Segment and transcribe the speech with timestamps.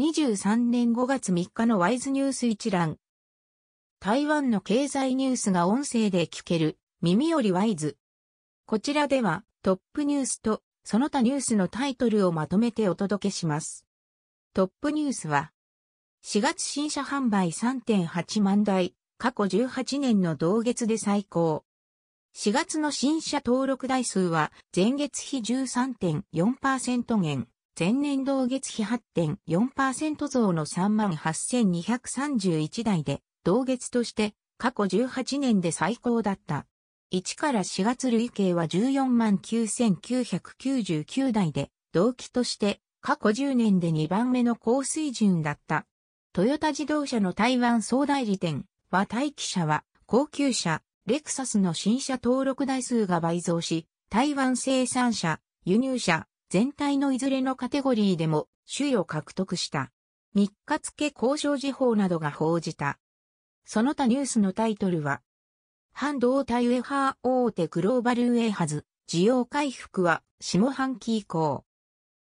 [0.00, 2.96] 2023年5月3日のワイズニュース一覧。
[4.00, 7.98] 台湾の経済ニュースが音声で聞ける、耳よりワイズ。
[8.64, 13.84] こちらでは、トップニュースと、その他ニュースのタイトルをまとめてお届けします。
[14.54, 15.52] トップニュースは、
[16.24, 21.66] 4月新車販売3.8万台、過去18年の同月で最高。
[22.34, 27.48] 4月の新車登録台数は前月比13.4%減、
[27.78, 36.66] 前年同月比8.4%増の38,231台で、同月として過去18年で最高だった。
[37.12, 45.86] 1から4月累計は149,999台で、同期として過去10年で2番目の高水準だった。
[46.32, 59.92] トヨタ自動車の台湾総代理店は待機車は高級車レクサスの新車登録台数が倍増し、台湾生産者、輸入車、全体のいずれのカテゴリーでも首位を獲得した。
[60.34, 62.98] 3日付交渉時報などが報じた。
[63.64, 65.22] その他ニュースのタイトルは、
[65.92, 71.64] 半導体ウェハー大手グローバルウェハズ、需要回復は下半期以降。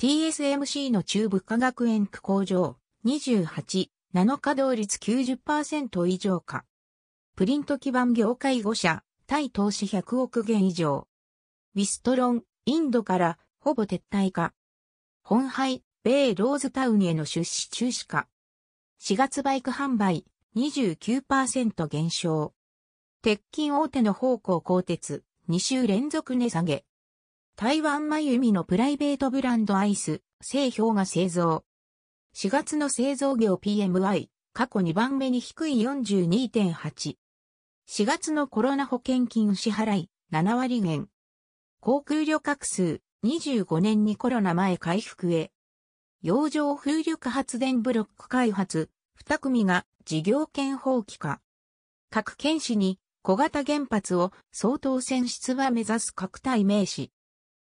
[0.00, 6.64] TSMC の中部化学園区工場28、7稼働率90%以上か。
[7.34, 11.08] プリント基盤業界5社、対投資100億元以上。
[11.74, 14.52] ウィストロン、インドからほぼ撤退か。
[15.22, 18.28] 本廃、米ローズタウンへの出資中止か。
[19.00, 22.52] 4月バイク販売29%減少。
[23.22, 26.84] 鉄筋大手の方向鋼鉄2週連続値下げ。
[27.56, 31.64] 台湾まゆみのプライベートブランドアイス、製氷が製造。
[32.36, 37.16] 4月の製造業 PMI、過去2番目に低い42.8。
[37.88, 41.08] 4月のコロナ保険金支払い、7割減。
[41.80, 45.50] 航空旅客数、25年にコロナ前回復へ。
[46.20, 48.90] 洋上風力発電ブロック開発、
[49.26, 51.40] 2組が事業権放棄か。
[52.10, 57.12] 各県市に小型原発を総統選出馬目指す各体名詞。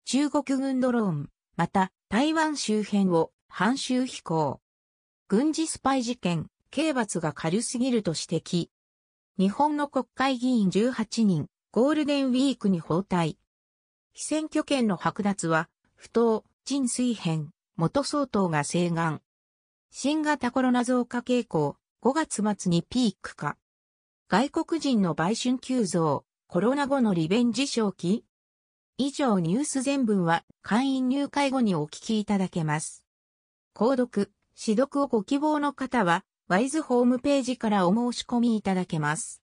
[0.05, 4.61] 中国軍ドローン、また台湾周辺を半周飛行。
[5.27, 8.69] 軍事スパイ事件、刑罰が軽すぎると指摘。
[9.39, 13.39] 日本の国会議員18人、ゴールデンウィークに包帯。
[14.19, 19.21] 非選挙権の剥奪は、不当、人水変、元総統が請願。
[19.91, 23.55] 新型コロナ増加傾向、5月末にピークか。
[24.27, 28.25] 外国人の売春急増、コロナ後のリベンジ正気
[28.97, 33.05] 以上ニュース全文は会員入会後にお聞きいただけます。
[33.73, 39.37] 購読、指読をご希望の方はワイズホームページからお申し込みいただけます。